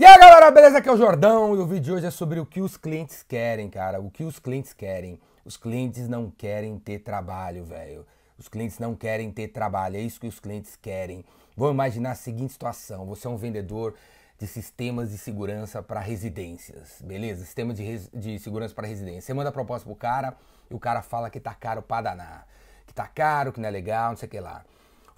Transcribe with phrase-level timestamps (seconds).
[0.00, 0.78] E aí galera, beleza?
[0.78, 3.24] Aqui é o Jordão e o vídeo de hoje é sobre o que os clientes
[3.24, 4.00] querem, cara.
[4.00, 5.20] O que os clientes querem.
[5.44, 8.06] Os clientes não querem ter trabalho, velho.
[8.38, 11.24] Os clientes não querem ter trabalho, é isso que os clientes querem.
[11.56, 13.96] Vamos imaginar a seguinte situação: você é um vendedor
[14.38, 17.44] de sistemas de segurança para residências, beleza?
[17.44, 18.08] Sistema de, res...
[18.14, 19.22] de segurança para residência.
[19.22, 20.36] Você manda a proposta pro cara
[20.70, 22.46] e o cara fala que tá caro pra danar.
[22.86, 24.64] Que tá caro, que não é legal, não sei o que lá.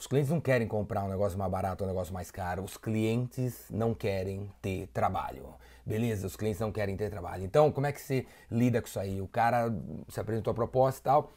[0.00, 2.64] Os clientes não querem comprar um negócio mais barato, um negócio mais caro.
[2.64, 5.54] Os clientes não querem ter trabalho.
[5.84, 6.26] Beleza?
[6.26, 7.44] Os clientes não querem ter trabalho.
[7.44, 9.20] Então, como é que você lida com isso aí?
[9.20, 9.70] O cara,
[10.08, 11.30] você apresentou a proposta e tal,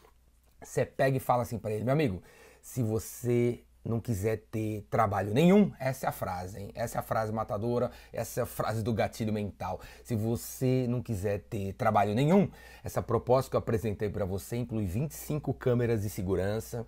[0.62, 2.24] você pega e fala assim para ele, meu amigo,
[2.62, 6.72] se você não quiser ter trabalho nenhum, essa é a frase, hein?
[6.74, 9.82] Essa é a frase matadora, essa é a frase do gatilho mental.
[10.06, 12.50] Se você não quiser ter trabalho nenhum,
[12.82, 16.88] essa proposta que eu apresentei para você inclui 25 câmeras de segurança,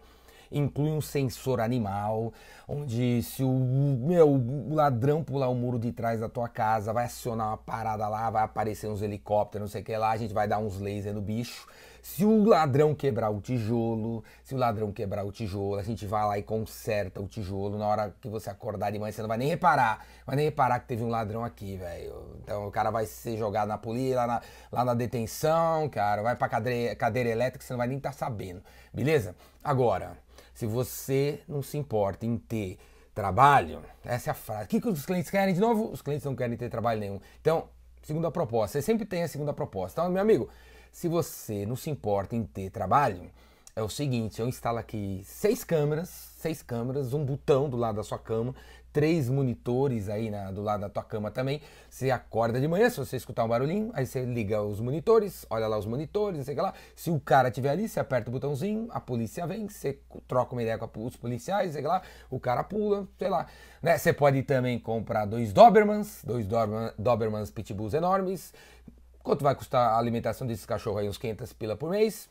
[0.52, 2.34] inclui um sensor animal,
[2.67, 7.48] onde se o meu ladrão pular o muro de trás da tua casa, vai acionar
[7.48, 10.48] uma parada lá, vai aparecer uns helicópteros, não sei o que lá, a gente vai
[10.48, 11.68] dar uns lasers no bicho.
[12.05, 16.24] Se o ladrão quebrar o tijolo, se o ladrão quebrar o tijolo, a gente vai
[16.24, 17.80] lá e conserta o tijolo.
[17.80, 20.05] Na hora que você acordar de manhã, você não vai nem reparar.
[20.24, 22.37] Vai nem reparar que teve um ladrão aqui, velho.
[22.43, 26.21] Então o cara vai ser jogado na polícia, lá na, lá na detenção, cara.
[26.21, 28.62] Vai pra cadeira, cadeira elétrica, você não vai nem estar tá sabendo.
[28.93, 29.35] Beleza?
[29.63, 30.15] Agora,
[30.56, 32.80] se você não se importa em ter
[33.14, 34.64] trabalho, essa é a frase.
[34.64, 35.92] O que, que os clientes querem de novo?
[35.92, 37.20] Os clientes não querem ter trabalho nenhum.
[37.42, 37.68] Então,
[38.02, 38.80] segunda proposta.
[38.80, 40.02] Você sempre tem a segunda proposta.
[40.02, 40.50] Então, meu amigo,
[40.94, 43.30] se você não se importa em ter trabalho,
[43.76, 48.04] é o seguinte, eu instalo aqui seis câmeras, seis câmeras, um botão do lado da
[48.04, 48.54] sua cama,
[48.93, 51.60] três monitores aí na, do lado da tua cama também.
[51.90, 55.65] Você acorda de manhã, se você escutar um barulhinho, aí você liga os monitores, olha
[55.68, 56.74] lá os monitores, não sei o que lá.
[56.96, 60.62] Se o cara estiver ali, você aperta o botãozinho, a polícia vem, você troca uma
[60.62, 63.48] ideia com os policiais, sei lá, o cara pula, sei lá.
[63.82, 63.98] Né?
[63.98, 66.46] Você pode também comprar dois Dobermans, dois
[67.00, 68.53] Dobermans Pitbulls enormes.
[69.24, 71.09] Quanto vai custar a alimentação desses cachorros aí?
[71.09, 72.30] Uns 500 pila por mês.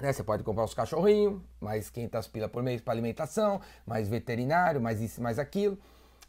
[0.00, 0.12] Né?
[0.12, 5.00] Você pode comprar os cachorrinhos, mais 500 pila por mês para alimentação, mais veterinário, mais
[5.00, 5.78] isso, mais aquilo.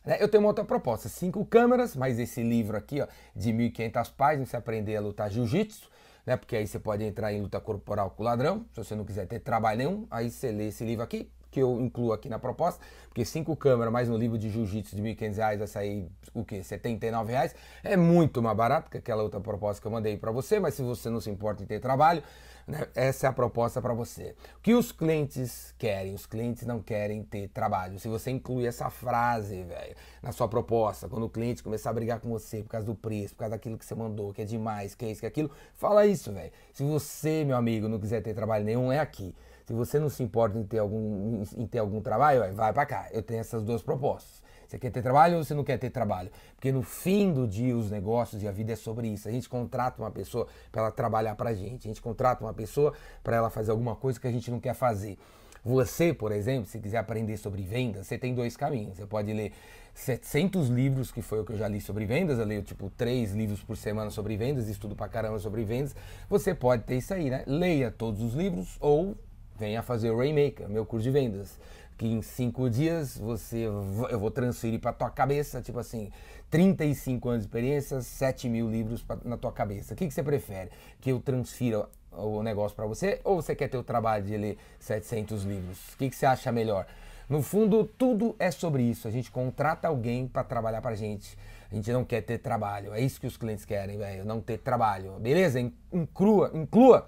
[0.05, 0.17] Né?
[0.19, 4.49] Eu tenho uma outra proposta, cinco câmeras, mais esse livro aqui, ó, de 1.500 páginas,
[4.49, 5.89] você aprender a lutar jiu-jitsu,
[6.25, 6.38] né?
[6.38, 9.27] Porque aí você pode entrar em luta corporal com o ladrão, se você não quiser
[9.27, 12.83] ter trabalho nenhum, aí você lê esse livro aqui, que eu incluo aqui na proposta,
[13.07, 16.63] porque cinco câmeras mais um livro de jiu-jitsu de R$ 1.500 vai sair o quê?
[16.63, 17.55] 79 reais.
[17.83, 20.81] É muito mais barato que aquela outra proposta que eu mandei para você, mas se
[20.81, 22.23] você não se importa em ter trabalho,
[22.67, 24.35] né, essa é a proposta para você.
[24.57, 26.15] O que os clientes querem?
[26.15, 27.99] Os clientes não querem ter trabalho.
[27.99, 32.19] Se você incluir essa frase, velho, na sua proposta, quando o cliente começar a brigar
[32.19, 34.95] com você por causa do preço, por causa daquilo que você mandou, que é demais,
[34.95, 36.51] que é isso, que é aquilo, fala isso, velho.
[36.73, 39.35] Se você, meu amigo, não quiser ter trabalho nenhum, é aqui.
[39.66, 43.07] Se você não se importa em ter algum, em ter algum trabalho, vai para cá.
[43.12, 44.44] Eu tenho essas duas propostas.
[44.68, 46.31] Você quer ter trabalho ou você não quer ter trabalho?
[46.56, 49.28] Porque no fim do dia, os negócios e a vida é sobre isso.
[49.28, 51.88] A gente contrata uma pessoa para ela trabalhar para a gente.
[51.88, 52.91] A gente contrata uma pessoa
[53.24, 55.18] para ela fazer alguma coisa que a gente não quer fazer.
[55.63, 58.97] Você, por exemplo, se quiser aprender sobre vendas, você tem dois caminhos.
[58.97, 59.53] Você pode ler
[59.94, 62.40] 700 livros, que foi o que eu já li sobre vendas.
[62.40, 65.95] Eu leio tipo três livros por semana sobre vendas, estudo pra caramba sobre vendas.
[66.28, 67.44] Você pode ter isso aí, né?
[67.45, 69.16] Leia todos os livros ou
[69.63, 71.57] venha fazer o Rainmaker, meu curso de vendas.
[71.97, 76.12] Que em cinco dias você eu vou transferir para tua cabeça, tipo assim,
[76.50, 79.94] 35 anos de experiência, 7 mil livros pra, na tua cabeça.
[79.94, 80.69] O que, que você prefere?
[81.00, 84.57] Que eu transfira o negócio para você ou você quer ter o trabalho de ler
[84.79, 85.94] 700 livros?
[85.94, 86.85] O que, que você acha melhor?
[87.30, 89.07] No fundo, tudo é sobre isso.
[89.07, 91.38] A gente contrata alguém para trabalhar para gente.
[91.72, 92.94] A gente não quer ter trabalho.
[92.94, 94.25] É isso que os clientes querem, velho.
[94.25, 95.13] Não ter trabalho.
[95.19, 95.59] Beleza?
[95.91, 97.07] Inclua, inclua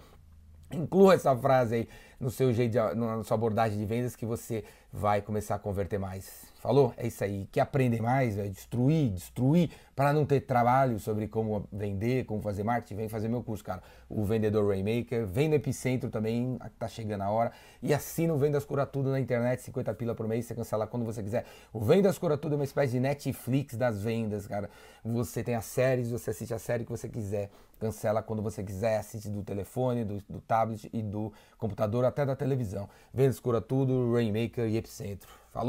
[0.72, 1.90] Inclua essa frase aí
[2.20, 6.00] no seu jeito, de, na sua abordagem de vendas que você vai começar a converter
[6.00, 6.46] mais.
[6.66, 6.94] Falou?
[6.98, 7.48] É isso aí.
[7.52, 8.36] Quer aprender mais?
[8.36, 8.50] Véio?
[8.50, 12.96] Destruir, destruir, para não ter trabalho sobre como vender, como fazer marketing?
[12.96, 13.84] Vem fazer meu curso, cara.
[14.09, 15.28] O Vendedor Rainmaker.
[15.28, 17.52] Vem no Epicentro também, tá chegando a hora.
[17.84, 21.06] E assina o Vendas Cura Tudo na internet, 50 pila por mês, você cancela quando
[21.06, 21.46] você quiser.
[21.72, 24.70] O Vendas Cura Tudo é uma espécie de Netflix das vendas, cara.
[25.04, 27.51] Você tem as séries, você assiste a série que você quiser.
[27.80, 32.35] Cancela quando você quiser, assiste do telefone, do, do tablet e do computador, até da
[32.35, 32.88] televisão.
[33.13, 35.29] Vendas Cura Tudo, Rainmaker e Epicentro.
[35.51, 35.63] Falou!